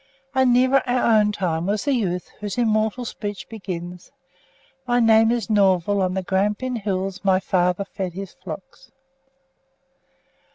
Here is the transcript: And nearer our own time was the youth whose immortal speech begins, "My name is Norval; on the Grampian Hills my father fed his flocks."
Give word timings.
And 0.33 0.51
nearer 0.51 0.81
our 0.87 1.19
own 1.19 1.31
time 1.31 1.67
was 1.67 1.85
the 1.85 1.93
youth 1.93 2.31
whose 2.39 2.57
immortal 2.57 3.05
speech 3.05 3.47
begins, 3.47 4.11
"My 4.87 4.99
name 4.99 5.29
is 5.29 5.47
Norval; 5.47 6.01
on 6.01 6.15
the 6.15 6.23
Grampian 6.23 6.77
Hills 6.77 7.23
my 7.23 7.39
father 7.39 7.85
fed 7.85 8.13
his 8.13 8.33
flocks." 8.33 8.89